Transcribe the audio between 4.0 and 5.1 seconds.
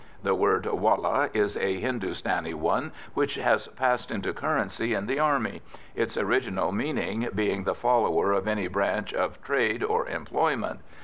into currency in